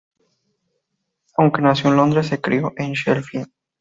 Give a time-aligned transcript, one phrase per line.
[1.37, 3.51] Aunque nació en Londres, se crio en Sheffield.